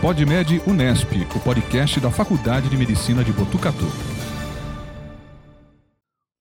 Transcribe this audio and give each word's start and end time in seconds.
PodMed 0.00 0.62
Unesp, 0.64 1.10
o 1.34 1.40
podcast 1.40 1.98
da 1.98 2.08
Faculdade 2.08 2.68
de 2.68 2.76
Medicina 2.76 3.24
de 3.24 3.32
Botucatu. 3.32 3.84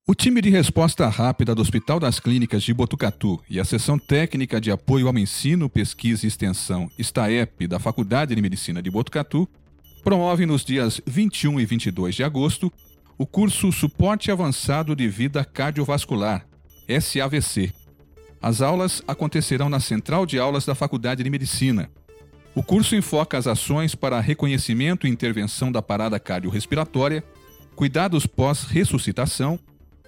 O 0.08 0.14
time 0.14 0.44
de 0.44 0.52
resposta 0.52 1.10
rápida 1.10 1.56
do 1.56 1.62
Hospital 1.64 2.00
das 2.00 2.20
Clínicas 2.20 2.62
de 2.62 2.72
Botucatu 2.72 3.42
e 3.50 3.60
a 3.60 3.66
Seção 3.66 3.98
Técnica 3.98 4.62
de 4.62 4.70
Apoio 4.70 5.08
ao 5.08 5.18
Ensino, 5.18 5.68
Pesquisa 5.68 6.24
e 6.24 6.28
Extensão, 6.28 6.88
STAEP, 7.00 7.66
da 7.66 7.80
Faculdade 7.80 8.36
de 8.36 8.42
Medicina 8.44 8.80
de 8.80 8.92
Botucatu, 8.92 9.50
promovem 10.04 10.46
nos 10.46 10.64
dias 10.64 11.02
21 11.08 11.60
e 11.60 11.66
22 11.66 12.14
de 12.14 12.24
agosto 12.24 12.72
o 13.18 13.26
curso 13.26 13.72
Suporte 13.72 14.30
Avançado 14.30 14.96
de 14.96 15.08
Vida 15.08 15.44
Cardiovascular, 15.44 16.46
SAVC. 16.88 17.74
As 18.40 18.62
aulas 18.62 19.02
acontecerão 19.08 19.68
na 19.68 19.80
Central 19.80 20.28
de 20.28 20.38
Aulas 20.38 20.64
da 20.64 20.76
Faculdade 20.76 21.24
de 21.24 21.30
Medicina. 21.32 21.90
O 22.58 22.64
curso 22.64 22.96
enfoca 22.96 23.38
as 23.38 23.46
ações 23.46 23.94
para 23.94 24.20
reconhecimento 24.20 25.06
e 25.06 25.10
intervenção 25.12 25.72
da 25.72 25.80
parada 25.80 26.20
cardiorrespiratória, 26.20 27.24
cuidados 27.76 28.26
pós-ressuscitação, 28.26 29.60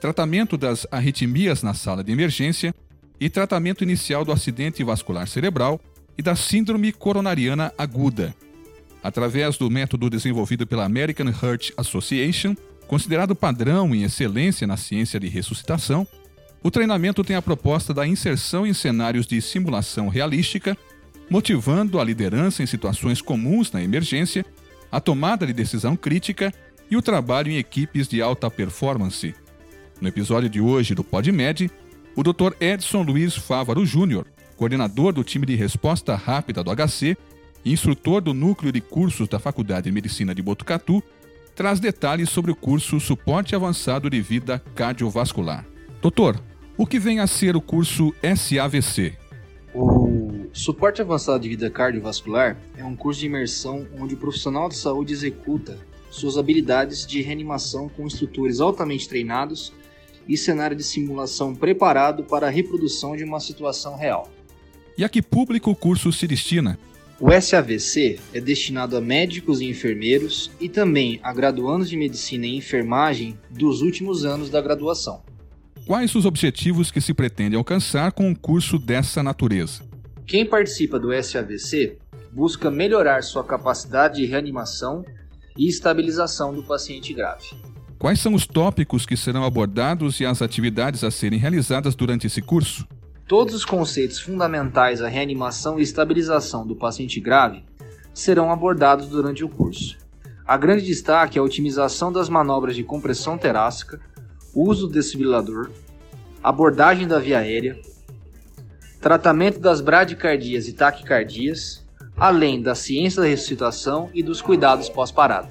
tratamento 0.02 0.58
das 0.58 0.88
arritmias 0.89 1.62
na 1.62 1.75
sala 1.75 2.03
de 2.03 2.12
emergência 2.12 2.73
e 3.20 3.30
tratamento 3.30 3.84
inicial 3.84 4.25
do 4.25 4.31
acidente 4.31 4.84
vascular 4.84 5.27
cerebral 5.27 5.80
e 6.17 6.23
da 6.23 6.35
síndrome 6.35 6.91
coronariana 6.91 7.72
aguda. 7.77 8.34
Através 9.03 9.55
do 9.55 9.70
método 9.70 10.09
desenvolvido 10.09 10.66
pela 10.66 10.86
American 10.86 11.27
Heart 11.27 11.73
Association, 11.77 12.55
Considerado 12.89 13.36
padrão 13.36 13.94
em 13.94 14.02
excelência 14.02 14.66
na 14.66 14.75
ciência 14.75 15.20
de 15.20 15.27
ressuscitação, 15.27 16.08
o 16.63 16.72
treinamento 16.72 17.23
tem 17.23 17.36
a 17.36 17.41
proposta 17.41 17.94
da 17.94 18.08
inserção 18.08 18.66
em 18.66 18.73
cenários 18.73 19.27
de 19.27 19.39
simulação 19.44 20.08
realística, 20.08 20.75
motivando 21.29 21.99
a 21.99 22.03
liderança 22.03 22.63
em 22.63 22.65
situações 22.65 23.21
comuns 23.21 23.71
na 23.71 23.83
emergência, 23.83 24.45
a 24.91 24.99
tomada 24.99 25.45
de 25.45 25.53
decisão 25.53 25.95
crítica 25.95 26.52
e 26.89 26.97
o 26.97 27.02
trabalho 27.02 27.52
em 27.52 27.58
equipes 27.58 28.08
de 28.08 28.21
alta 28.21 28.49
performance. 28.49 29.36
No 30.02 30.08
episódio 30.08 30.49
de 30.49 30.59
hoje 30.59 30.95
do 30.95 31.03
PodMed, 31.03 31.69
o 32.16 32.23
Dr. 32.23 32.53
Edson 32.59 33.03
Luiz 33.03 33.36
Fávaro 33.36 33.86
Júnior, 33.86 34.25
coordenador 34.58 35.13
do 35.13 35.23
time 35.23 35.45
de 35.45 35.55
resposta 35.55 36.16
rápida 36.16 36.63
do 36.63 36.71
HC 36.75 37.16
e 37.64 37.71
instrutor 37.71 38.21
do 38.21 38.33
núcleo 38.33 38.71
de 38.71 38.81
cursos 38.81 39.27
da 39.27 39.39
Faculdade 39.39 39.86
de 39.86 39.91
Medicina 39.91 40.33
de 40.33 40.41
Botucatu, 40.41 41.03
traz 41.55 41.80
detalhes 41.80 42.30
sobre 42.30 42.52
o 42.52 42.55
curso 42.55 42.99
Suporte 42.99 43.55
Avançado 43.55 44.09
de 44.09 44.21
Vida 44.21 44.64
Cardiovascular. 44.75 45.66
Doutor, 46.02 46.41
o 46.77 46.86
que 46.86 46.97
vem 46.97 47.19
a 47.19 47.27
ser 47.27 47.55
o 47.55 47.61
curso 47.61 48.14
SAVC? 48.23 49.14
Suporte 50.59 51.02
Avançado 51.02 51.39
de 51.39 51.47
Vida 51.47 51.69
Cardiovascular 51.69 52.57
é 52.75 52.83
um 52.83 52.93
curso 52.93 53.21
de 53.21 53.27
imersão 53.27 53.88
onde 53.97 54.15
o 54.15 54.17
profissional 54.17 54.67
de 54.67 54.75
saúde 54.75 55.13
executa 55.13 55.77
suas 56.11 56.38
habilidades 56.38 57.07
de 57.07 57.21
reanimação 57.21 57.88
com 57.88 58.05
instrutores 58.05 58.59
altamente 58.59 59.07
treinados 59.07 59.71
e 60.27 60.35
cenário 60.35 60.75
de 60.75 60.83
simulação 60.83 61.55
preparado 61.55 62.25
para 62.25 62.47
a 62.47 62.49
reprodução 62.49 63.15
de 63.15 63.23
uma 63.23 63.39
situação 63.39 63.95
real. 63.95 64.30
E 64.97 65.03
a 65.05 65.07
que 65.07 65.21
público 65.21 65.71
o 65.71 65.75
curso 65.75 66.11
se 66.11 66.27
destina? 66.27 66.77
O 67.21 67.31
SAVC 67.31 68.19
é 68.33 68.41
destinado 68.41 68.97
a 68.97 69.02
médicos 69.02 69.61
e 69.61 69.65
enfermeiros 69.65 70.52
e 70.59 70.67
também 70.67 71.21
a 71.23 71.31
graduandos 71.31 71.89
de 71.89 71.95
medicina 71.95 72.45
e 72.45 72.57
enfermagem 72.57 73.39
dos 73.49 73.81
últimos 73.81 74.25
anos 74.25 74.49
da 74.49 74.59
graduação. 74.59 75.21
Quais 75.87 76.13
os 76.15 76.25
objetivos 76.25 76.91
que 76.91 76.99
se 76.99 77.13
pretende 77.13 77.55
alcançar 77.55 78.11
com 78.11 78.27
um 78.27 78.35
curso 78.35 78.77
dessa 78.77 79.23
natureza? 79.23 79.89
Quem 80.30 80.45
participa 80.45 80.99
do 80.99 81.09
SAVC 81.11 81.97
busca 82.31 82.69
melhorar 82.69 83.23
sua 83.23 83.44
capacidade 83.44 84.17
de 84.17 84.27
reanimação 84.27 85.03
e 85.58 85.67
estabilização 85.67 86.53
do 86.53 86.61
paciente 86.61 87.11
grave. 87.16 87.47
Quais 87.97 88.19
são 88.19 88.36
os 88.36 88.45
tópicos 88.45 89.08
que 89.08 89.17
serão 89.17 89.43
abordados 89.43 90.20
e 90.20 90.27
as 90.27 90.43
atividades 90.43 91.04
a 91.04 91.09
serem 91.09 91.39
realizadas 91.39 91.95
durante 91.95 92.27
esse 92.27 92.43
curso? 92.43 92.87
Todos 93.27 93.55
os 93.55 93.65
conceitos 93.65 94.20
fundamentais 94.20 95.02
à 95.02 95.08
reanimação 95.08 95.80
e 95.80 95.81
estabilização 95.81 96.65
do 96.65 96.75
paciente 96.75 97.20
grave 97.20 97.65
serão 98.14 98.52
abordados 98.52 99.08
durante 99.08 99.43
o 99.43 99.49
curso. 99.49 99.98
A 100.45 100.55
grande 100.58 100.86
destaque 100.86 101.39
é 101.39 101.42
a 101.42 101.43
otimização 101.43 102.11
das 102.11 102.30
manobras 102.30 102.75
de 102.75 102.83
compressão 102.83 103.36
torácica, 103.36 103.99
uso 104.54 104.86
do 104.86 104.93
desfibrilador, 104.93 105.71
abordagem 106.43 107.08
da 107.08 107.17
via 107.17 107.39
aérea, 107.39 107.81
tratamento 108.99 109.60
das 109.60 109.82
bradicardias 109.82 110.67
e 110.67 110.73
taquicardias, 110.73 111.86
além 112.17 112.61
da 112.61 112.76
ciência 112.76 113.21
da 113.21 113.27
ressuscitação 113.27 114.10
e 114.14 114.21
dos 114.21 114.42
cuidados 114.42 114.89
pós-parada. 114.89 115.49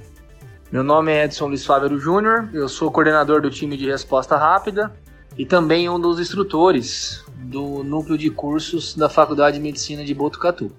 Meu 0.71 0.85
nome 0.85 1.13
é 1.13 1.25
Edson 1.25 1.47
Luiz 1.47 1.65
Fávero 1.65 1.99
Júnior, 1.99 2.51
eu 2.53 2.69
sou 2.69 2.91
coordenador 2.91 3.41
do 3.41 3.51
time 3.51 3.77
de 3.77 3.91
resposta 3.91 4.37
rápida 4.37 4.93
e 5.37 5.47
também 5.47 5.89
um 5.89 5.99
dos 5.99 6.21
instrutores 6.21 7.25
do 7.39 7.83
núcleo 7.83 8.19
de 8.19 8.29
cursos 8.29 8.95
da 8.95 9.09
Faculdade 9.09 9.57
de 9.57 9.63
Medicina 9.63 10.05
de 10.05 10.13
Botucatu. 10.13 10.71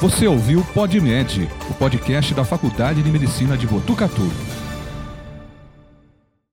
Você 0.00 0.28
ouviu 0.28 0.64
PodMed, 0.72 1.48
o 1.70 1.74
podcast 1.74 2.32
da 2.34 2.44
Faculdade 2.44 3.02
de 3.02 3.10
Medicina 3.10 3.56
de 3.56 3.66
Botucatu. 3.66 4.30